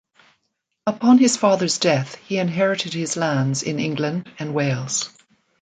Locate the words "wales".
4.55-5.11